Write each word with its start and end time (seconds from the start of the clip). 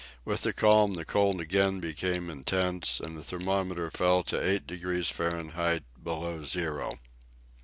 With 0.25 0.41
the 0.41 0.51
calm 0.51 0.95
the 0.95 1.05
cold 1.05 1.39
again 1.39 1.79
became 1.79 2.27
intense, 2.31 2.99
and 2.99 3.15
the 3.15 3.23
thermometer 3.23 3.91
fell 3.91 4.23
to 4.23 4.43
eight 4.43 4.65
degrees 4.65 5.11
Fahrenheit, 5.11 5.83
below 6.03 6.43
zero. 6.43 6.97